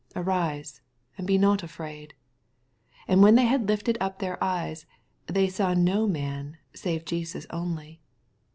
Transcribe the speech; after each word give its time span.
Arise, 0.15 0.81
and 1.15 1.27
be 1.27 1.37
not 1.37 1.59
afhdd. 1.59 1.87
8 2.05 2.13
And 3.07 3.21
when 3.21 3.35
tney 3.35 3.47
had 3.47 3.67
lifted 3.67 3.99
up 4.01 4.17
their 4.17 4.43
eyes, 4.43 4.87
they 5.27 5.47
saw 5.47 5.75
noman, 5.75 6.57
save 6.73 7.05
Jesus 7.05 7.45
only. 7.51 8.01